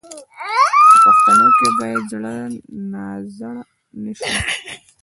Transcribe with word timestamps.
په 0.89 0.93
پوښتنو 1.03 1.47
کې 1.57 1.67
باید 1.77 2.01
زړه 2.11 2.33
نازړه 2.93 3.63
نه 4.03 4.11
شو. 4.17 4.29